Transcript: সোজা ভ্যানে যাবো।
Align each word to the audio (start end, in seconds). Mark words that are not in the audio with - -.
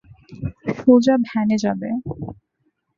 সোজা 0.77 1.15
ভ্যানে 1.27 1.57
যাবো। 1.63 1.89